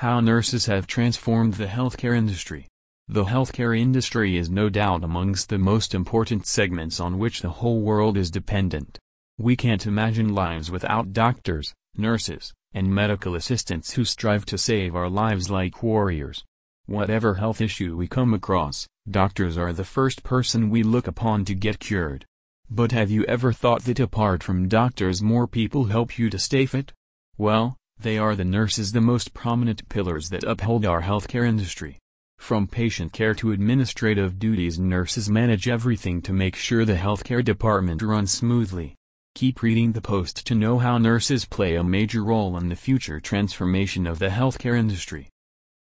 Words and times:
How 0.00 0.20
nurses 0.20 0.64
have 0.64 0.86
transformed 0.86 1.52
the 1.52 1.66
healthcare 1.66 2.16
industry. 2.16 2.68
The 3.06 3.24
healthcare 3.24 3.78
industry 3.78 4.38
is 4.38 4.48
no 4.48 4.70
doubt 4.70 5.04
amongst 5.04 5.50
the 5.50 5.58
most 5.58 5.94
important 5.94 6.46
segments 6.46 7.00
on 7.00 7.18
which 7.18 7.42
the 7.42 7.50
whole 7.50 7.82
world 7.82 8.16
is 8.16 8.30
dependent. 8.30 8.98
We 9.36 9.56
can't 9.56 9.86
imagine 9.86 10.34
lives 10.34 10.70
without 10.70 11.12
doctors, 11.12 11.74
nurses, 11.98 12.54
and 12.72 12.88
medical 12.90 13.34
assistants 13.34 13.90
who 13.90 14.06
strive 14.06 14.46
to 14.46 14.56
save 14.56 14.96
our 14.96 15.10
lives 15.10 15.50
like 15.50 15.82
warriors. 15.82 16.44
Whatever 16.86 17.34
health 17.34 17.60
issue 17.60 17.94
we 17.94 18.08
come 18.08 18.32
across, 18.32 18.86
doctors 19.06 19.58
are 19.58 19.74
the 19.74 19.84
first 19.84 20.22
person 20.22 20.70
we 20.70 20.82
look 20.82 21.08
upon 21.08 21.44
to 21.44 21.54
get 21.54 21.78
cured. 21.78 22.24
But 22.70 22.92
have 22.92 23.10
you 23.10 23.26
ever 23.26 23.52
thought 23.52 23.82
that 23.82 24.00
apart 24.00 24.42
from 24.42 24.66
doctors 24.66 25.20
more 25.20 25.46
people 25.46 25.84
help 25.92 26.18
you 26.18 26.30
to 26.30 26.38
stay 26.38 26.64
fit? 26.64 26.94
Well, 27.36 27.76
they 28.02 28.18
are 28.18 28.34
the 28.34 28.44
nurses 28.44 28.92
the 28.92 29.00
most 29.00 29.34
prominent 29.34 29.88
pillars 29.88 30.28
that 30.30 30.44
uphold 30.44 30.84
our 30.86 31.02
healthcare 31.02 31.46
industry. 31.46 31.98
From 32.38 32.66
patient 32.66 33.12
care 33.12 33.34
to 33.34 33.52
administrative 33.52 34.38
duties 34.38 34.78
nurses 34.78 35.28
manage 35.28 35.68
everything 35.68 36.22
to 36.22 36.32
make 36.32 36.56
sure 36.56 36.84
the 36.84 36.94
healthcare 36.94 37.44
department 37.44 38.02
runs 38.02 38.32
smoothly. 38.32 38.94
Keep 39.34 39.62
reading 39.62 39.92
the 39.92 40.00
post 40.00 40.46
to 40.46 40.54
know 40.54 40.78
how 40.78 40.98
nurses 40.98 41.44
play 41.44 41.76
a 41.76 41.84
major 41.84 42.24
role 42.24 42.56
in 42.56 42.68
the 42.68 42.74
future 42.74 43.20
transformation 43.20 44.06
of 44.06 44.18
the 44.18 44.28
healthcare 44.28 44.76
industry. 44.76 45.28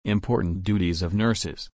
Important 0.04 0.62
duties 0.62 1.02
of 1.02 1.15
nurses. 1.15 1.70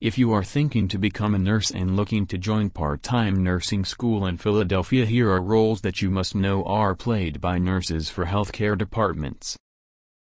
If 0.00 0.18
you 0.18 0.32
are 0.32 0.44
thinking 0.44 0.88
to 0.88 0.98
become 0.98 1.34
a 1.34 1.38
nurse 1.38 1.70
and 1.70 1.96
looking 1.96 2.26
to 2.26 2.36
join 2.36 2.70
part-time 2.70 3.42
nursing 3.42 3.84
school 3.84 4.26
in 4.26 4.36
Philadelphia 4.36 5.06
here 5.06 5.30
are 5.30 5.40
roles 5.40 5.80
that 5.82 6.02
you 6.02 6.10
must 6.10 6.34
know 6.34 6.64
are 6.64 6.94
played 6.94 7.40
by 7.40 7.58
nurses 7.58 8.10
for 8.10 8.26
healthcare 8.26 8.76
departments. 8.76 9.56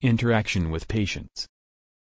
Interaction 0.05 0.71
with 0.71 0.87
patients. 0.87 1.49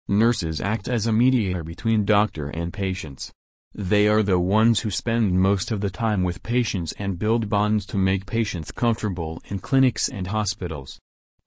Nurses 0.07 0.62
act 0.62 0.88
as 0.88 1.05
a 1.05 1.12
mediator 1.12 1.66
between 1.66 2.05
doctor 2.05 2.48
and 2.48 2.71
patients. 2.71 3.34
They 3.76 4.07
are 4.07 4.23
the 4.23 4.40
ones 4.40 4.79
who 4.79 4.90
spend 4.90 5.34
most 5.34 5.70
of 5.70 5.82
the 5.82 5.90
time 5.90 6.23
with 6.23 6.41
patients 6.41 6.93
and 6.98 7.20
build 7.20 7.49
bonds 7.49 7.85
to 7.88 7.98
make 7.98 8.26
patients 8.26 8.71
comfortable 8.71 9.41
in 9.49 9.60
clinics 9.60 10.07
and 10.07 10.27
hospitals. 10.27 10.98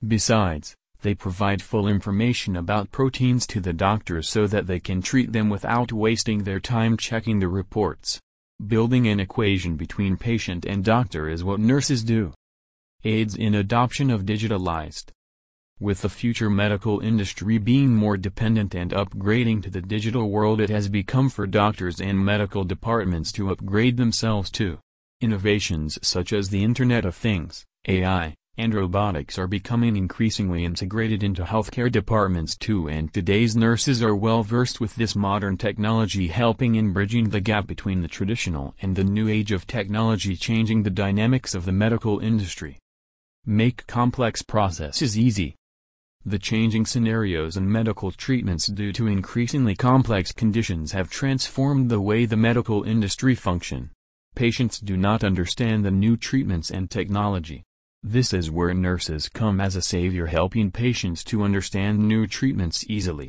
Besides, 0.06 0.76
they 1.00 1.14
provide 1.14 1.62
full 1.62 1.88
information 1.88 2.54
about 2.54 2.92
proteins 2.92 3.46
to 3.46 3.58
the 3.58 3.72
doctors 3.72 4.28
so 4.28 4.46
that 4.46 4.66
they 4.66 4.78
can 4.78 5.00
treat 5.00 5.32
them 5.32 5.48
without 5.48 5.90
wasting 5.90 6.42
their 6.42 6.60
time 6.60 6.98
checking 6.98 7.38
the 7.38 7.48
reports. 7.48 8.20
Building 8.66 9.08
an 9.08 9.20
equation 9.20 9.76
between 9.76 10.18
patient 10.18 10.66
and 10.66 10.84
doctor 10.84 11.30
is 11.30 11.42
what 11.42 11.60
nurses 11.60 12.04
do. 12.04 12.34
Aids 13.04 13.36
in 13.36 13.54
adoption 13.54 14.10
of 14.10 14.26
digitalized 14.26 15.12
with 15.82 16.00
the 16.02 16.08
future 16.08 16.48
medical 16.48 17.00
industry 17.00 17.58
being 17.58 17.92
more 17.92 18.16
dependent 18.16 18.72
and 18.72 18.92
upgrading 18.92 19.60
to 19.60 19.68
the 19.68 19.82
digital 19.82 20.30
world 20.30 20.60
it 20.60 20.70
has 20.70 20.88
become 20.88 21.28
for 21.28 21.44
doctors 21.44 22.00
and 22.00 22.24
medical 22.24 22.62
departments 22.62 23.32
to 23.32 23.50
upgrade 23.50 23.96
themselves 23.96 24.48
too. 24.48 24.78
Innovations 25.20 25.98
such 26.00 26.32
as 26.32 26.48
the 26.48 26.62
Internet 26.62 27.04
of 27.04 27.16
Things, 27.16 27.64
AI, 27.88 28.32
and 28.56 28.72
robotics 28.74 29.38
are 29.38 29.48
becoming 29.48 29.96
increasingly 29.96 30.64
integrated 30.64 31.24
into 31.24 31.42
healthcare 31.42 31.90
departments 31.90 32.56
too 32.56 32.88
and 32.88 33.12
today's 33.12 33.56
nurses 33.56 34.02
are 34.04 34.14
well 34.14 34.44
versed 34.44 34.80
with 34.80 34.94
this 34.94 35.16
modern 35.16 35.56
technology 35.56 36.28
helping 36.28 36.76
in 36.76 36.92
bridging 36.92 37.30
the 37.30 37.40
gap 37.40 37.66
between 37.66 38.02
the 38.02 38.08
traditional 38.08 38.74
and 38.80 38.94
the 38.94 39.02
new 39.02 39.28
age 39.28 39.50
of 39.50 39.66
technology 39.66 40.36
changing 40.36 40.84
the 40.84 40.90
dynamics 40.90 41.56
of 41.56 41.64
the 41.64 41.72
medical 41.72 42.20
industry. 42.20 42.78
Make 43.44 43.86
complex 43.88 44.42
processes 44.42 45.18
easy. 45.18 45.56
The 46.24 46.38
changing 46.38 46.86
scenarios 46.86 47.56
and 47.56 47.68
medical 47.68 48.12
treatments 48.12 48.68
due 48.68 48.92
to 48.92 49.08
increasingly 49.08 49.74
complex 49.74 50.30
conditions 50.30 50.92
have 50.92 51.10
transformed 51.10 51.90
the 51.90 52.00
way 52.00 52.26
the 52.26 52.36
medical 52.36 52.84
industry 52.84 53.34
function. 53.34 53.90
Patients 54.36 54.78
do 54.78 54.96
not 54.96 55.24
understand 55.24 55.84
the 55.84 55.90
new 55.90 56.16
treatments 56.16 56.70
and 56.70 56.88
technology. 56.88 57.64
This 58.04 58.32
is 58.32 58.52
where 58.52 58.72
nurses 58.72 59.28
come 59.28 59.60
as 59.60 59.74
a 59.74 59.82
savior 59.82 60.26
helping 60.26 60.70
patients 60.70 61.24
to 61.24 61.42
understand 61.42 61.98
new 61.98 62.28
treatments 62.28 62.84
easily. 62.88 63.28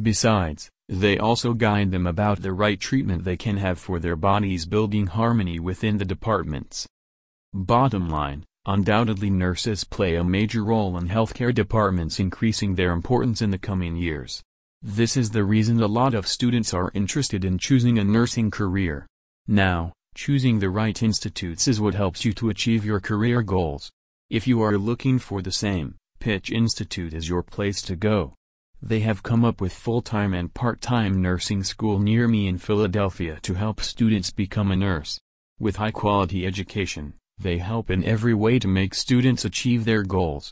Besides, 0.00 0.70
they 0.88 1.18
also 1.18 1.52
guide 1.52 1.90
them 1.90 2.06
about 2.06 2.40
the 2.40 2.52
right 2.52 2.80
treatment 2.80 3.24
they 3.24 3.36
can 3.36 3.58
have 3.58 3.78
for 3.78 3.98
their 3.98 4.16
bodies 4.16 4.64
building 4.64 5.08
harmony 5.08 5.60
within 5.60 5.98
the 5.98 6.04
departments. 6.06 6.86
Bottom 7.52 8.08
line, 8.08 8.44
Undoubtedly 8.66 9.30
nurses 9.30 9.84
play 9.84 10.16
a 10.16 10.24
major 10.24 10.62
role 10.62 10.98
in 10.98 11.08
healthcare 11.08 11.54
departments 11.54 12.20
increasing 12.20 12.74
their 12.74 12.92
importance 12.92 13.40
in 13.40 13.50
the 13.50 13.56
coming 13.56 13.96
years. 13.96 14.42
This 14.82 15.16
is 15.16 15.30
the 15.30 15.44
reason 15.44 15.80
a 15.80 15.86
lot 15.86 16.12
of 16.12 16.26
students 16.26 16.74
are 16.74 16.90
interested 16.92 17.42
in 17.42 17.56
choosing 17.56 17.98
a 17.98 18.04
nursing 18.04 18.50
career. 18.50 19.06
Now, 19.48 19.94
choosing 20.14 20.58
the 20.58 20.68
right 20.68 21.02
institutes 21.02 21.68
is 21.68 21.80
what 21.80 21.94
helps 21.94 22.26
you 22.26 22.34
to 22.34 22.50
achieve 22.50 22.84
your 22.84 23.00
career 23.00 23.40
goals. 23.42 23.90
If 24.28 24.46
you 24.46 24.60
are 24.60 24.76
looking 24.76 25.18
for 25.18 25.40
the 25.40 25.52
same, 25.52 25.94
Pitch 26.18 26.50
Institute 26.50 27.14
is 27.14 27.30
your 27.30 27.42
place 27.42 27.80
to 27.82 27.96
go. 27.96 28.34
They 28.82 29.00
have 29.00 29.22
come 29.22 29.42
up 29.42 29.62
with 29.62 29.72
full-time 29.72 30.34
and 30.34 30.52
part-time 30.52 31.22
nursing 31.22 31.64
school 31.64 31.98
near 31.98 32.28
me 32.28 32.46
in 32.46 32.58
Philadelphia 32.58 33.38
to 33.40 33.54
help 33.54 33.80
students 33.80 34.30
become 34.30 34.70
a 34.70 34.76
nurse. 34.76 35.18
With 35.58 35.76
high-quality 35.76 36.46
education, 36.46 37.14
they 37.42 37.58
help 37.58 37.90
in 37.90 38.04
every 38.04 38.34
way 38.34 38.58
to 38.58 38.68
make 38.68 38.94
students 38.94 39.44
achieve 39.44 39.84
their 39.84 40.02
goals. 40.02 40.48